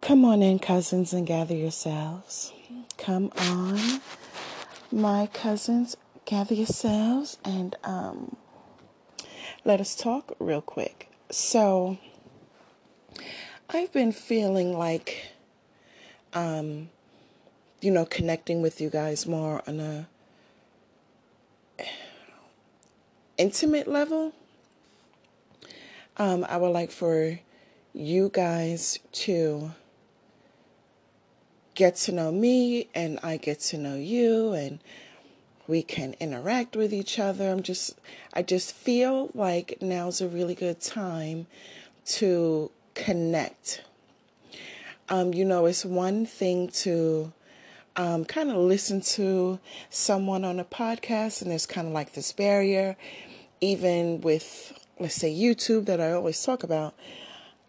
[0.00, 2.52] Come on in, cousins, and gather yourselves.
[2.96, 4.00] Come on,
[4.90, 8.36] my cousins, gather yourselves and um,
[9.64, 11.10] let us talk real quick.
[11.30, 11.98] So,
[13.70, 15.32] I've been feeling like,
[16.32, 16.88] um,
[17.80, 20.08] you know, connecting with you guys more on a
[23.36, 24.32] intimate level.
[26.16, 27.38] Um, I would like for
[27.92, 29.72] you guys to
[31.78, 34.80] get to know me and I get to know you and
[35.68, 37.52] we can interact with each other.
[37.52, 37.94] I'm just
[38.34, 41.46] I just feel like now's a really good time
[42.16, 43.82] to connect.
[45.08, 47.32] Um, you know, it's one thing to
[47.94, 52.32] um, kind of listen to someone on a podcast, and there's kind of like this
[52.32, 52.96] barrier,
[53.60, 56.94] even with, let's say, YouTube that I always talk about.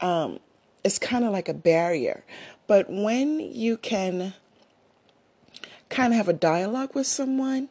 [0.00, 0.38] Um,
[0.84, 2.22] it's kind of like a barrier.
[2.66, 4.34] But when you can
[5.88, 7.68] kind of have a dialogue with someone,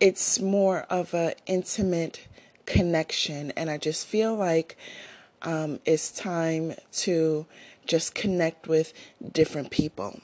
[0.00, 2.26] it's more of an intimate
[2.66, 3.50] connection.
[3.52, 4.76] And I just feel like
[5.42, 7.46] um, it's time to
[7.86, 8.92] just connect with
[9.32, 10.20] different people.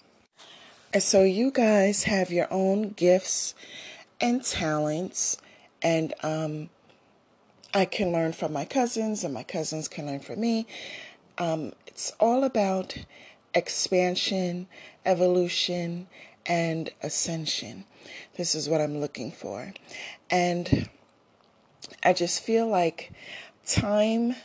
[0.93, 3.55] And so you guys have your own gifts
[4.21, 5.39] and talents,
[5.83, 6.71] and um,
[7.75, 10.67] I can learn from my cousins, and my cousins can learn from me.
[11.37, 12.97] Um, it's all about
[13.55, 14.67] expansion,
[15.05, 16.09] evolution,
[16.47, 17.85] and ascension.
[18.37, 19.73] This is what I'm looking for.
[20.31, 20.89] And
[22.03, 23.13] I just feel like
[23.67, 24.37] time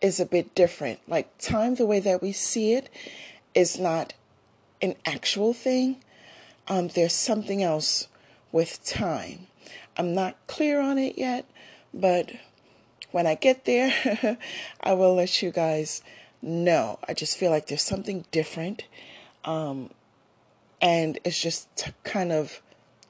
[0.00, 1.00] is a bit different.
[1.08, 2.90] Like, time, the way that we see it,
[3.54, 4.12] is not
[4.82, 5.96] an actual thing.
[6.68, 8.08] Um, there's something else
[8.52, 9.46] with time.
[9.96, 11.46] I'm not clear on it yet,
[11.92, 12.32] but
[13.12, 14.38] when I get there,
[14.80, 16.02] I will let you guys
[16.44, 18.84] no, I just feel like there's something different.
[19.46, 19.90] Um,
[20.80, 21.68] and it's just
[22.04, 22.60] kind of,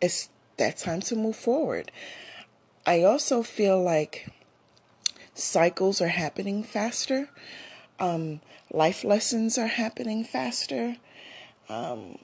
[0.00, 1.91] it's that time to move forward.
[2.86, 4.28] I also feel like
[5.34, 7.28] cycles are happening faster.
[7.98, 10.98] Um, life lessons are happening faster.
[11.69, 12.19] Um,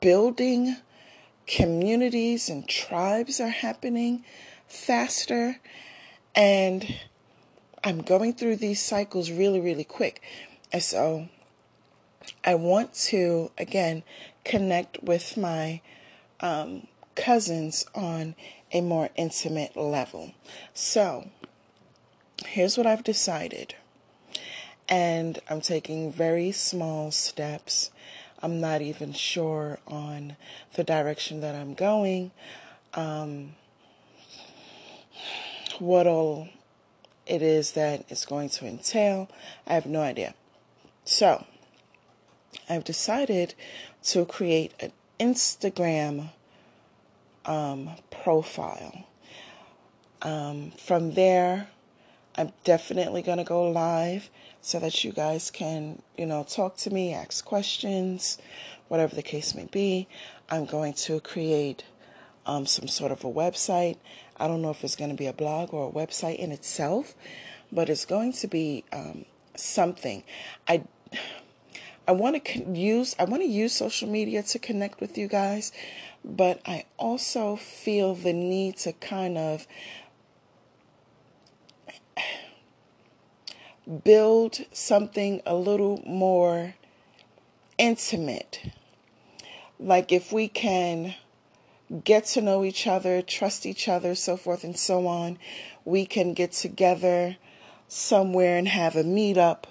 [0.00, 0.76] building
[1.46, 4.24] communities and tribes are happening
[4.66, 5.60] faster.
[6.34, 6.96] And
[7.84, 10.22] I'm going through these cycles really, really quick.
[10.72, 11.28] And so
[12.44, 14.04] I want to, again,
[14.44, 15.80] connect with my
[16.40, 18.34] um, cousins on
[18.72, 20.32] a more intimate level.
[20.72, 21.28] So
[22.46, 23.74] here's what I've decided.
[24.88, 27.90] And I'm taking very small steps.
[28.42, 30.36] I'm not even sure on
[30.74, 32.30] the direction that I'm going.
[32.94, 33.54] Um,
[35.78, 36.48] what'll
[37.32, 39.26] it is that it's going to entail.
[39.66, 40.34] I have no idea.
[41.06, 41.46] So,
[42.68, 43.54] I've decided
[44.04, 46.28] to create an Instagram
[47.46, 49.06] um, profile.
[50.20, 51.68] Um, from there,
[52.36, 54.28] I'm definitely going to go live
[54.60, 58.36] so that you guys can, you know, talk to me, ask questions,
[58.88, 60.06] whatever the case may be.
[60.50, 61.84] I'm going to create
[62.46, 63.96] um, some sort of a website.
[64.36, 67.14] I don't know if it's going to be a blog or a website in itself,
[67.70, 69.24] but it's going to be um,
[69.56, 70.24] something.
[70.68, 70.84] I
[72.06, 75.72] I want to use I want to use social media to connect with you guys,
[76.24, 79.66] but I also feel the need to kind of
[84.04, 86.74] build something a little more
[87.78, 88.72] intimate.
[89.78, 91.14] Like if we can
[92.04, 95.38] get to know each other, trust each other, so forth and so on.
[95.84, 97.36] We can get together
[97.88, 99.64] somewhere and have a meetup.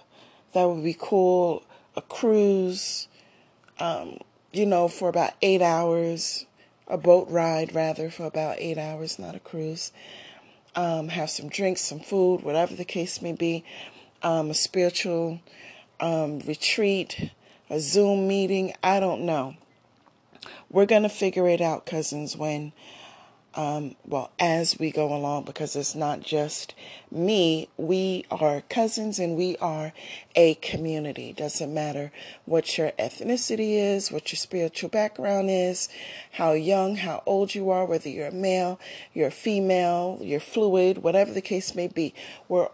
[0.54, 1.64] That would be cool.
[1.96, 3.08] A cruise,
[3.80, 4.20] um,
[4.52, 6.46] you know, for about eight hours.
[6.88, 9.92] A boat ride, rather, for about eight hours, not a cruise.
[10.76, 13.64] Um, have some drinks, some food, whatever the case may be.
[14.24, 15.40] Um, a spiritual
[16.02, 17.32] um, retreat,
[17.70, 18.74] a Zoom meeting.
[18.84, 19.56] I don't know.
[20.70, 22.74] We're going to figure it out, cousins, when,
[23.54, 26.74] um, well, as we go along, because it's not just
[27.12, 27.68] me.
[27.78, 29.92] We are cousins and we are
[30.36, 31.34] a community.
[31.34, 32.12] Doesn't matter
[32.46, 35.90] what your ethnicity is, what your spiritual background is,
[36.32, 38.80] how young, how old you are, whether you're a male,
[39.14, 42.14] you're a female, you're fluid, whatever the case may be.
[42.48, 42.70] We're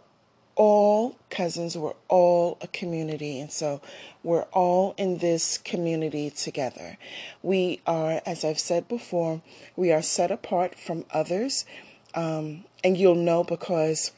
[0.57, 3.39] all cousins, we're all a community.
[3.39, 3.79] And so
[4.23, 6.97] we're all in this community together.
[7.41, 9.41] We are, as I've said before,
[9.75, 11.65] we are set apart from others.
[12.13, 14.11] Um, and you'll know because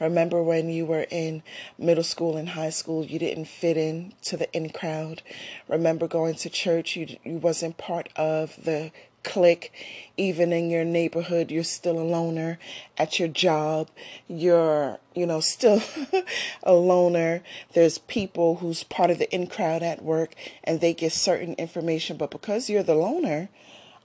[0.00, 1.42] I Remember when you were in
[1.78, 5.22] middle school and high school, you didn't fit in to the in crowd.
[5.68, 8.90] Remember going to church, you you wasn't part of the
[9.22, 9.72] clique.
[10.16, 12.58] Even in your neighborhood, you're still a loner.
[12.98, 13.88] At your job,
[14.28, 15.82] you're you know still
[16.62, 17.42] a loner.
[17.72, 20.34] There's people who's part of the in crowd at work,
[20.64, 23.48] and they get certain information, but because you're the loner,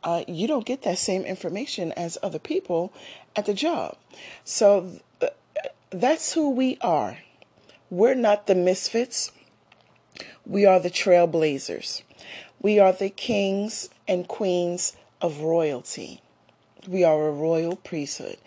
[0.04, 2.94] uh, you don't get that same information as other people
[3.36, 3.98] at the job.
[4.44, 5.00] So
[5.90, 7.20] that's who we are.
[7.90, 9.32] We're not the misfits.
[10.46, 12.04] We are the trailblazers.
[12.62, 16.22] We are the kings and queens of royalty.
[16.88, 18.38] We are a royal priesthood,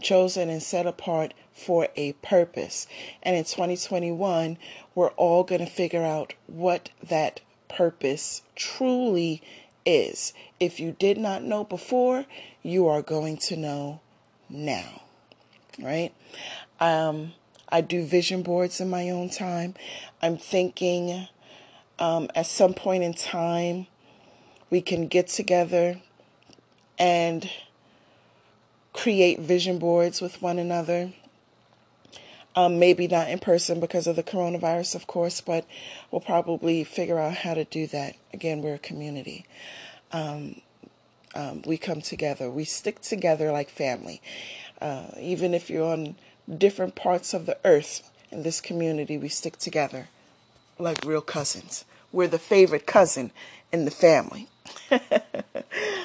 [0.00, 2.86] chosen and set apart for a purpose.
[3.22, 4.56] And in 2021,
[4.94, 9.42] we're all going to figure out what that purpose truly
[9.84, 10.32] is.
[10.58, 12.26] If you did not know before,
[12.62, 14.00] you are going to know
[14.48, 15.02] now.
[15.78, 16.12] Right?
[16.78, 17.32] Um,
[17.68, 19.74] I do vision boards in my own time.
[20.22, 21.28] I'm thinking
[21.98, 23.86] um, at some point in time
[24.70, 26.00] we can get together
[27.00, 27.50] and
[28.92, 31.12] create vision boards with one another.
[32.54, 35.64] Um, maybe not in person because of the coronavirus, of course, but
[36.10, 38.16] we'll probably figure out how to do that.
[38.34, 39.46] Again, we're a community.
[40.12, 40.60] Um,
[41.34, 44.20] um, we come together, we stick together like family.
[44.80, 46.16] Uh, even if you're on
[46.58, 50.08] different parts of the earth in this community, we stick together
[50.76, 51.84] like real cousins.
[52.10, 53.30] We're the favorite cousin
[53.72, 54.48] in the family.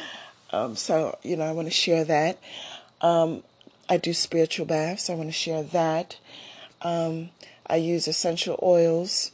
[0.55, 2.39] um, so, you know, I want to share that.
[3.01, 3.43] Um,
[3.89, 5.09] I do spiritual baths.
[5.09, 6.17] I want to share that.
[6.81, 7.29] Um,
[7.67, 9.31] I use essential oils.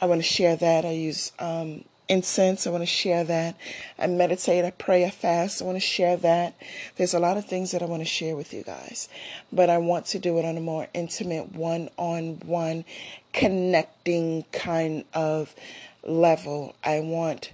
[0.00, 0.86] I want to share that.
[0.86, 2.66] I use um, incense.
[2.66, 3.56] I want to share that.
[3.98, 5.60] I meditate, I pray, I fast.
[5.60, 6.54] I want to share that.
[6.96, 9.08] There's a lot of things that I want to share with you guys,
[9.52, 12.84] but I want to do it on a more intimate, one on one,
[13.32, 15.54] connecting kind of
[16.02, 16.74] level.
[16.82, 17.52] I want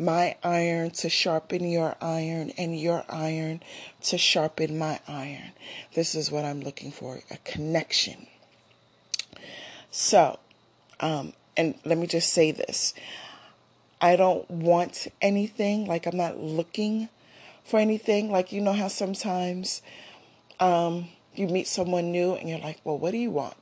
[0.00, 3.62] my iron to sharpen your iron and your iron
[4.00, 5.52] to sharpen my iron.
[5.94, 8.26] This is what I'm looking for a connection.
[9.90, 10.38] So,
[11.00, 12.94] um, and let me just say this
[14.00, 15.86] I don't want anything.
[15.86, 17.10] Like I'm not looking
[17.62, 18.30] for anything.
[18.30, 19.82] Like you know how sometimes
[20.58, 23.54] um, you meet someone new and you're like, well, what do you want?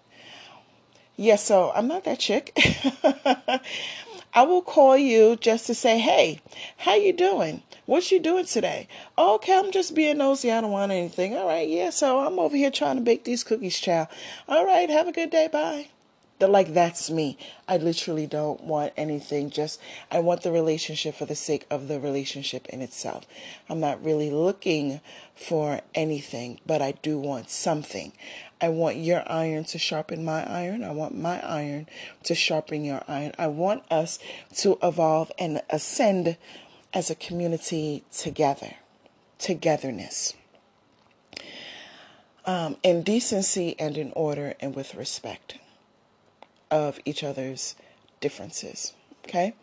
[1.17, 2.56] Yeah, so I'm not that chick.
[4.35, 6.41] I will call you just to say, hey,
[6.79, 7.63] how you doing?
[7.87, 8.87] What you doing today?
[9.17, 10.53] Okay, I'm just being nosy.
[10.53, 11.37] I don't want anything.
[11.37, 14.09] All right, yeah, so I'm over here trying to bake these cookies, child.
[14.47, 15.49] All right, have a good day.
[15.51, 15.89] Bye
[16.46, 17.37] like that's me.
[17.67, 19.50] I literally don't want anything.
[19.50, 19.81] Just
[20.11, 23.26] I want the relationship for the sake of the relationship in itself.
[23.69, 25.00] I'm not really looking
[25.35, 28.12] for anything, but I do want something.
[28.61, 30.85] I want your iron to sharpen my iron.
[30.85, 31.88] I want my iron
[32.25, 33.32] to sharpen your iron.
[33.38, 34.19] I want us
[34.56, 36.37] to evolve and ascend
[36.94, 38.76] as a community together.
[39.38, 40.35] Togetherness.
[42.44, 45.58] Um, in decency and in order and with respect
[46.70, 47.75] of each other's
[48.20, 48.93] differences.
[49.25, 49.55] Okay?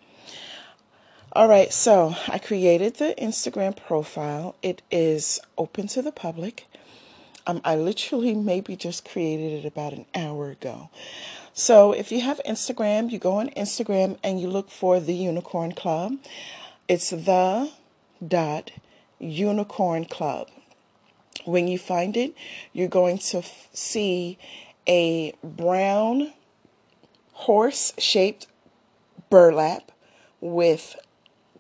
[1.34, 4.56] All right, so I created the Instagram profile.
[4.62, 6.66] It is open to the public.
[7.46, 10.90] Um, I literally maybe just created it about an hour ago.
[11.54, 15.74] So if you have Instagram, you go on Instagram and you look for the Unicorn
[15.74, 16.18] Club.
[16.88, 17.72] It's the
[18.26, 18.72] dot
[19.20, 20.50] Unicorn Club.
[21.44, 22.34] When you find it,
[22.74, 24.38] you're going to see
[24.88, 26.34] a brown
[27.36, 28.48] horse shaped
[29.30, 29.92] burlap
[30.40, 30.96] with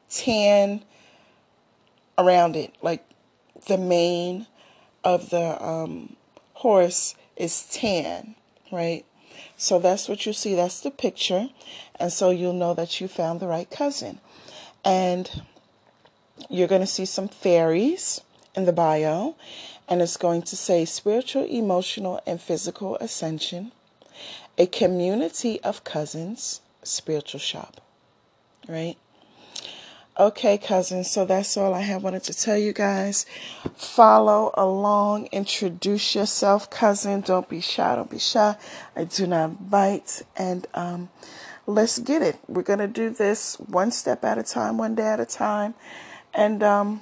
[0.10, 0.84] tan
[2.18, 2.74] around it.
[2.82, 3.06] Like
[3.68, 4.48] the mane
[5.04, 6.16] of the um,
[6.54, 8.36] horse is tan,
[8.72, 9.06] right?
[9.58, 10.56] So that's what you see.
[10.56, 11.50] That's the picture.
[12.00, 14.20] And so you'll know that you found the right cousin.
[14.84, 15.44] And
[16.50, 18.22] you're going to see some fairies
[18.56, 19.36] in the bio.
[19.90, 23.72] And it's going to say spiritual, emotional, and physical ascension
[24.58, 27.82] a community of cousins spiritual shop.
[28.68, 28.96] Right?
[30.18, 33.26] Okay, cousins, so that's all I have wanted to tell you guys.
[33.76, 37.20] Follow along, introduce yourself, cousin.
[37.20, 38.56] Don't be shy, don't be shy.
[38.96, 40.22] I do not bite.
[40.38, 41.10] And um,
[41.68, 42.38] let's get it.
[42.48, 45.74] We're going to do this one step at a time, one day at a time.
[46.34, 47.02] And um,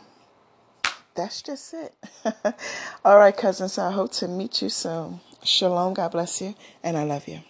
[1.13, 1.93] that's just it.
[3.05, 5.19] all right, cousins, I hope to meet you soon.
[5.43, 7.41] Shalom, God bless you, and I love you.